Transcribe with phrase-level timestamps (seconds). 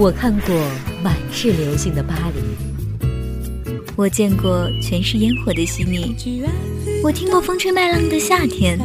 [0.00, 0.56] 我看过
[1.04, 3.06] 满是流星的巴黎，
[3.96, 6.16] 我见过全是烟火的悉尼，
[7.04, 8.80] 我听过风吹麦浪的夏天。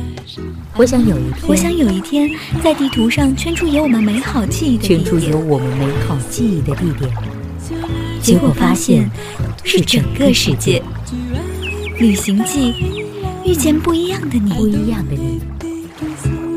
[0.75, 2.30] 我想有一天，我想有一天，
[2.62, 7.10] 在地图上圈出有我们美好记忆的圈出有我们美好记忆的地点，
[8.21, 9.10] 结果发现
[9.64, 10.84] 是整个世界。
[11.97, 12.74] 旅行记，
[13.46, 15.39] 遇见不一样的你，不一样的你，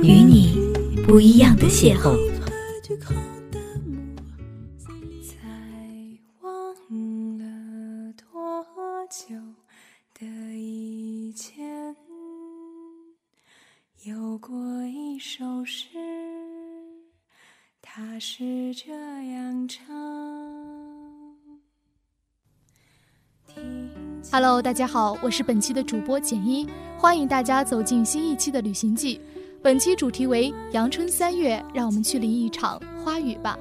[0.02, 0.59] 与你
[1.06, 2.18] 不一样的邂逅。
[9.08, 9.34] 久
[10.12, 11.96] 的以前
[14.04, 14.54] 有过
[14.84, 15.88] 一首诗，
[17.80, 19.96] 它是这样唱。
[24.30, 26.68] Hello，大家好，我是本期的主播简一，
[26.98, 29.18] 欢迎大家走进新一期的旅行记。
[29.62, 33.58] 本期主题为阳春三月，让我们去淋一场花雨吧。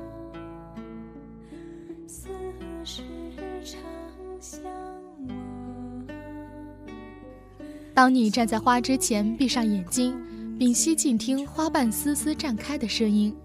[7.97, 10.15] 当你站在花之前，闭上眼睛，
[10.59, 13.35] 屏息静听花瓣丝丝绽开的声音，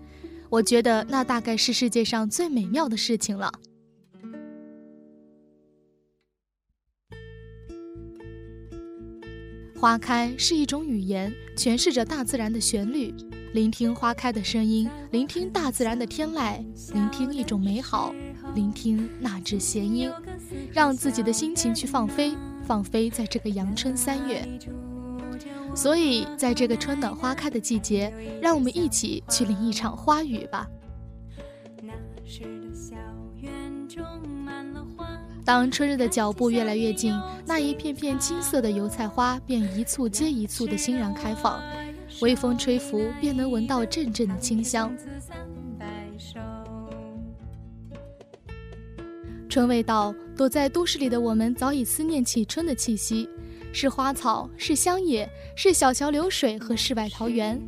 [0.50, 3.50] 我觉得那大概是世界上最美妙的事情了。
[9.80, 13.14] 花开是一种语言，诠释着大自然的旋律。
[13.54, 18.14] 聆听花开的声音，聆听大自然的天籁，聆听一种美好，
[18.54, 20.12] 聆听那支弦音，
[20.70, 24.46] 让自己的心情去放飞，放飞在这个阳春三月。
[25.74, 30.68] 所以，在这个春暖花开的季节，让我们一起去淋一场花雨吧。
[35.44, 41.60] 当春日的脚步越来越近，那一片片金色的油菜花便一簇接一簇的欣然开放，
[42.20, 44.94] 微风吹拂，便能闻到阵阵的清香。
[49.48, 53.28] 春未到，躲在都市里的我们早已思念起春的气息，
[53.72, 57.62] 是花草，是乡野，是小桥流水和世外桃源。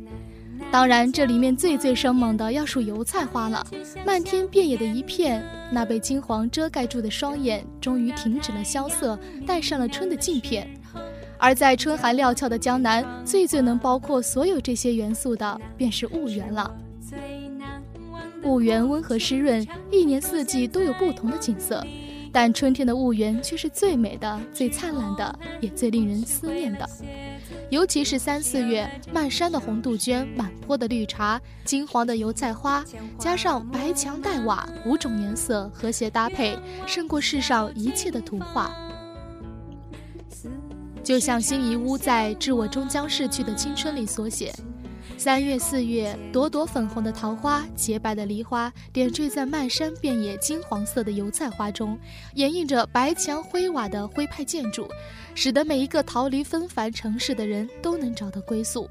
[0.73, 3.65] 当然，这里面最最生猛的要数油菜花了，
[4.05, 5.41] 漫天遍野的一片，
[5.71, 10.67] 那被金黄遮盖住的双眼终于停止了萧瑟，戴上了春的镜片。
[11.37, 16.75] 而在春寒料峭的江南，最最能包括所有这些元素的，便是婺源了。
[18.43, 21.81] 婺源温和湿润，一年四季都有不同的景色，
[22.35, 26.85] 但春天的婺源却是最美的、最灿烂的，也最令人思念的。
[27.69, 32.83] 尤其是三四月，漫山的红杜鹃，满坡的绿茶，金黄的油菜花，
[33.17, 38.69] 加上白墙黛瓦，五种颜色和谐搭配，胜过世上一切的图画。
[41.01, 44.53] 就像辛夷坞在《致我终将逝去的青春》里所写
[45.17, 51.97] ：“三月四月，朵朵粉红的桃花，洁白的梨花，点缀在漫山遍野金黄色的油菜花中，
[52.35, 54.87] 掩映着白墙灰瓦的徽派建筑。”
[55.33, 58.89] 使得每一个逃离纷繁城市的人都能找到归宿。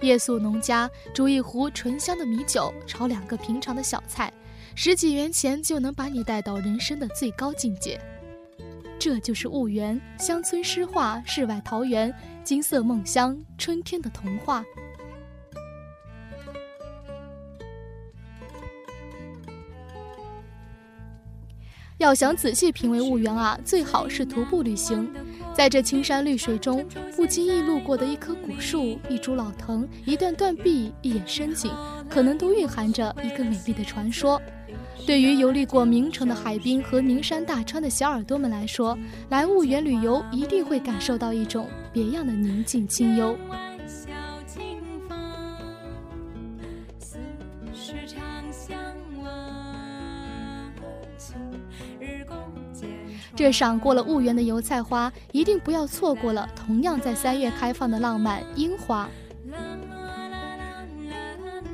[0.00, 4.32] 夜宿农家，煮一壶醇香的米酒，炒两个平常的小菜，
[4.74, 8.00] 十几元钱就能把你带到人生的最高境界。
[8.98, 14.64] 这就是婺源乡村诗画，世外桃源，金色梦乡，春天的童话。
[22.04, 25.10] 要想仔细品味婺源啊，最好是徒步旅行。
[25.54, 26.84] 在这青山绿水中，
[27.16, 31.70] 不经意路过的一棵古树、一株老藤、一段断壁、一眼深井，
[32.10, 34.38] 可能都蕴含着一个美丽的传说。
[35.06, 38.98] 对于游历过名城的海滨和名山大川的小耳朵们来说，
[39.30, 43.34] 来婺源旅游一定会感受到一种别样的宁静清幽。
[53.36, 59.08] 这赏过了婺源的油菜花，一定不要错过了同样在三月开放的浪漫樱花。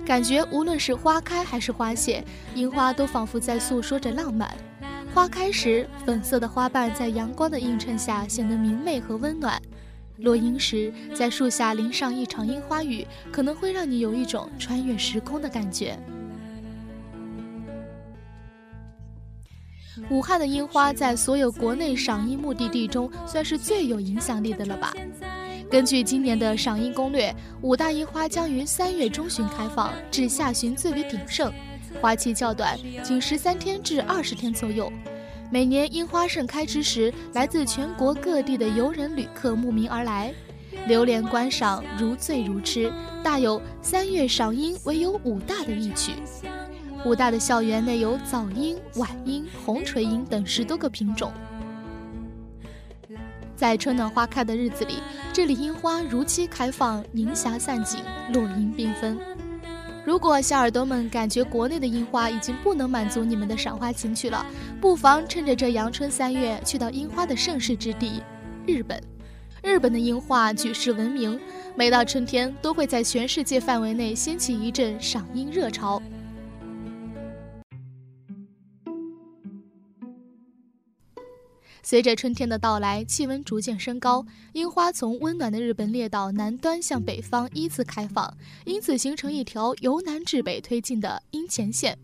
[0.06, 2.24] 感觉无论是花开还是花谢，
[2.54, 4.50] 樱花都仿佛在诉说着浪漫。
[5.14, 9.60] 花开时，粉色的花瓣在阳光的映衬下显得明媚和温暖；
[10.18, 15.98] 落樱时，在树下淋上一场樱花雨，可能会让你有一种穿越时空的感觉。
[20.08, 24.92] 武汉的樱花在所有国内赏樱目的地中算是最有影响力的了吧？
[25.70, 31.52] 根据今年的赏樱攻略，五大樱花将于三月中旬开放，至下旬最为鼎盛，
[32.00, 34.90] 花期较短，仅十三天至二十天左右。
[35.48, 40.34] 每年樱花盛开之时，来自全国各地的游人旅客慕名而来，
[40.88, 42.92] 流连观赏，如醉如痴，
[43.22, 46.12] 大有三月赏樱唯有武大的意趣。
[47.04, 51.32] 武大的校园内有早樱、晚樱、红垂樱等十多个品种。
[53.56, 54.94] 在春暖花开的日子里，
[55.32, 58.00] 这里樱花如期开放，凝霞散尽，
[58.32, 59.18] 落英缤纷。
[60.04, 64.44] 如果小耳朵们感觉国内的樱花已经不能满足你们的赏花情趣了，
[64.80, 68.22] 不妨趁着这阳春三月去到樱花的盛世之地——
[68.66, 69.00] 日本。
[69.62, 71.38] 日本的樱花举世闻名，
[71.74, 76.00] 每到春天都会在全世界范围内掀起一阵赏樱热潮。
[81.90, 88.32] 随着春天的到来，气温逐渐升高，樱花从温暖的日本列岛南端向北方依次开放，
[88.64, 91.98] 因此形成一条由南至北推进的樱前线。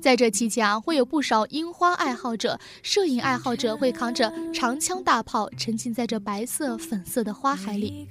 [0.00, 8.06] 在这期间啊，会有不少樱花爱好者、摄影爱好者会扛着长枪大炮，沉浸在这白色、粉色的花海里。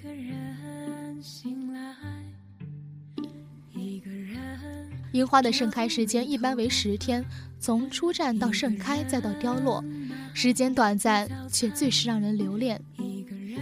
[5.14, 7.24] 樱花的盛开时间一般为十天，
[7.58, 9.82] 从初绽到盛开再到凋落，
[10.34, 12.82] 时间短暂却最是让人留恋。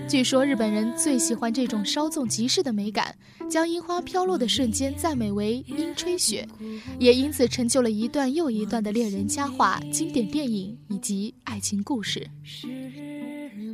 [0.07, 3.15] 据说日本人最喜欢这种稍纵即逝的美感，
[3.49, 6.45] 将樱花飘落的瞬间赞美为“樱吹雪”，
[6.99, 12.27] 也因此成就了一段又一段的恋人佳话、经典电影以及爱情故事。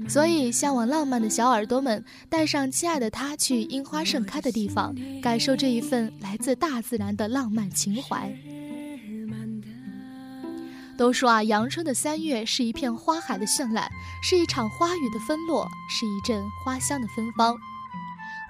[0.08, 8.32] 所以，向往浪漫的小耳朵们，带上亲爱的他去樱花盛开的地方，感受这一份来自大自然的浪漫情怀。
[10.98, 13.88] 都说啊，阳春的三月是一片花海的绚烂，
[14.24, 17.56] 是一场花雨的纷落，是一阵花香的芬芳。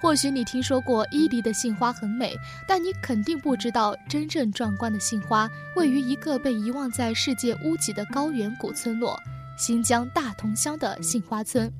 [0.00, 2.32] 或许你听说过伊犁的杏花很美，
[2.66, 9.18] 但你肯定不知道，真正壮观的杏花位于一个被遗忘在世界屋脊的高原古村落。
[9.58, 11.70] 新疆大同乡的杏花村，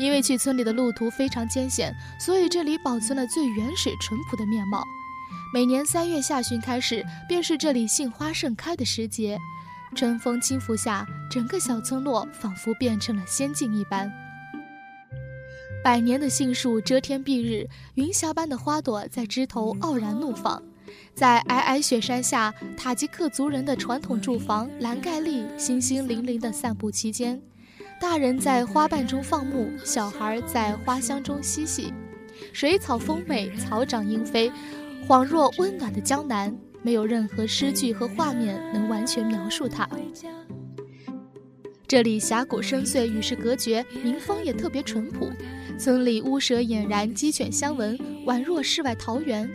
[0.00, 4.82] 因为去村里的路途非常艰险，所以这里保存了最原始淳朴的面貌。
[5.54, 9.38] 每年三月下旬开始，便是这里杏花盛开的时节。
[9.94, 14.10] 春风轻拂下，整个小村落仿佛变成了仙境一般。
[15.82, 20.62] 百年的杏树遮天蔽日，云霞般的花朵在枝头傲然怒放。
[21.14, 27.40] 在皑皑雪山下，塔吉克族人的传统住房兰盖利星星粼粼地散布其间。
[28.00, 31.92] 大人在花瓣中放牧，小孩在花香中嬉戏。
[32.52, 34.50] 水草丰美，草长莺飞，
[35.06, 36.56] 恍若温暖的江南。
[36.88, 39.86] 没有任何诗句和画面能完全描述它。
[41.86, 45.30] 这里峡谷深邃，与世隔绝，民风也特别淳朴。
[45.78, 49.46] 村里屋舍俨然鸡犬相闻，宛若世外桃源。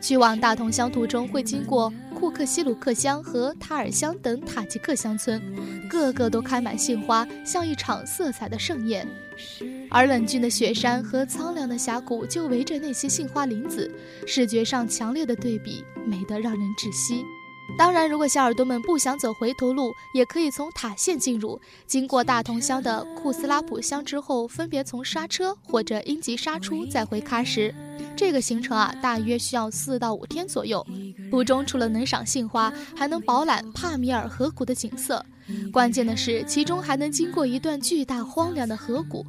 [0.00, 5.42] 去往大同乡途中，会经过库克西鲁克乡和塔尔乡等塔吉克乡村，
[5.88, 9.04] 个个都开满杏花，像一场色彩的盛宴。
[9.90, 13.90] 而冷峻的雪山和苍凉的峡谷就围着那些杏花林子，
[14.26, 17.24] 视觉上强烈的对比，美得让人窒息。
[17.76, 27.74] 当然，如果小耳朵们不想走回头路，也可以从塔县进入，经过大同乡的库斯拉普乡之后，分别从刹车或者因急刹出，再回喀什。
[28.16, 30.84] 这个行程啊，大约需要四到五天左右。
[31.30, 35.24] 途中除了能赏杏花，还能饱览帕米尔河谷的景色。
[35.70, 39.26] 关键的是，其中还能经过一段巨大荒凉的河谷。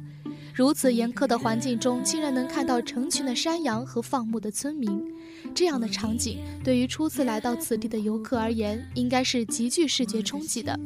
[0.60, 5.02] 如此严苛的环境中，竟然能看到成群的山羊和放牧的村民，
[5.54, 10.78] 这样的场景对于初次来到此地的游客而言，应该是极具视觉冲击的。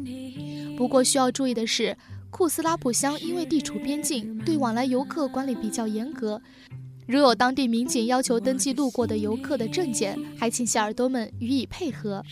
[0.77, 1.97] 不过需要注意的是，
[2.31, 6.41] 库斯拉普乡因为地处边境，对往来游客管理比较严格。
[7.09, 12.25] 如有当地民警要求登记路过的游客的证件，还请小耳朵们予以配合。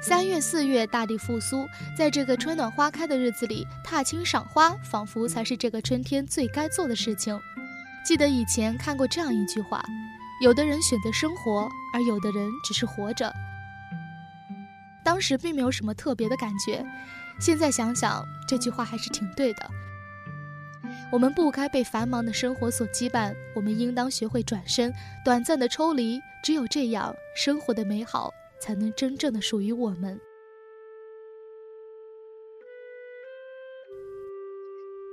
[0.00, 7.38] 三月、四月，大地复苏，在这个春暖花开的日子里，踏青赏花，仿佛才是这个春天最该做的事情。
[8.04, 9.82] 记得以前看过这样一句话：
[10.40, 13.30] 有的人选择生活，而有的人只是活着。
[15.04, 16.82] 当时并没有什么特别的感觉，
[17.40, 19.70] 现在想想，这句话还是挺对的。
[21.10, 24.92] 我们不该被繁忙的生活所羁绊，我们应当学会转身，
[25.24, 26.20] 短暂的抽离。
[26.42, 28.32] 只有这样，生活的美好。
[28.60, 30.20] 才能真正的属于我们。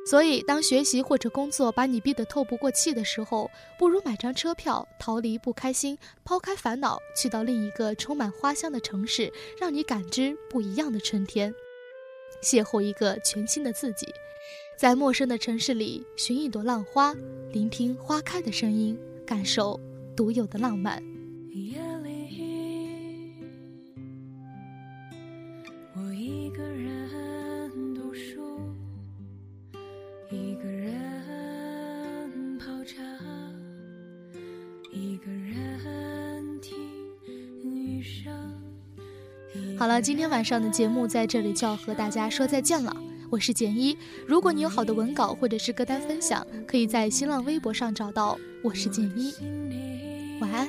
[0.07, 11.53] 所以，当学习或者工作把你逼得透不过气的时候，不如买张车票，逃离不开心，抛开烦恼，去到另一个充满花香的城市，让你感知不一样的春天，
[12.43, 14.07] 邂逅一个全新的自己，
[14.77, 17.15] 在陌生的城市里寻一朵浪花
[17.51, 19.79] 聆听花开的声音感受
[20.15, 21.01] 独有的浪漫。
[21.53, 23.33] 夜里
[25.95, 28.59] 我一个人读书
[30.29, 33.01] 一个人泡茶
[34.91, 36.77] 一个人听
[37.63, 38.33] 雨声。
[39.77, 42.95] 好了今天晚上的节目在这里就要和大家说再见了。
[43.29, 48.37] 我是简一，如果你有好的文稿或者是歌单分享，可以在新浪微博上找到。
[48.61, 49.33] 我是简一，
[50.39, 50.67] 晚安。